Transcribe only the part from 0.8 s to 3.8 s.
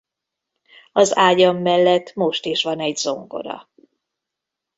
Az ágyam mellett most is van egy zongora.